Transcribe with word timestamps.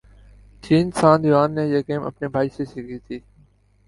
چین 0.63 0.85
San 0.97 1.19
Yuan 1.25 1.49
نے 1.55 1.63
یہ 1.67 1.81
game 1.87 2.03
اپنے 2.05 2.27
بھائی 2.33 2.49
سے 2.55 2.63
سیکھی 2.65 2.97
تھی 3.05 3.17